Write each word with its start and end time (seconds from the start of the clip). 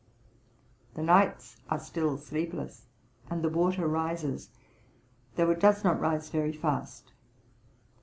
"_The 0.95 1.03
nights 1.03 1.57
are 1.69 1.77
still 1.77 2.17
sleepless, 2.17 2.87
and 3.29 3.43
the 3.43 3.49
water 3.49 3.87
rises, 3.87 4.49
though 5.35 5.51
it 5.51 5.59
does 5.59 5.83
not 5.83 5.99
rise 6.01 6.31
very 6.31 6.53
fast. 6.53 7.13